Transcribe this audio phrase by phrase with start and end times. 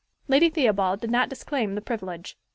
[0.27, 2.35] Lady Theobald did not disclaim the privilege.